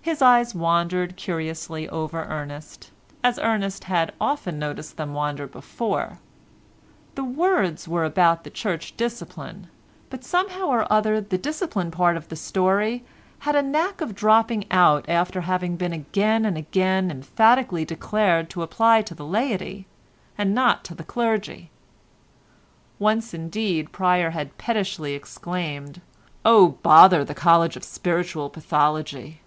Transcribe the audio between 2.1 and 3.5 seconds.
Ernest, as